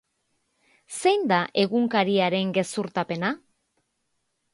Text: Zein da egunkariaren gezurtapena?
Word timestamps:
Zein 1.01 1.27
da 1.31 1.41
egunkariaren 1.63 2.55
gezurtapena? 2.57 3.31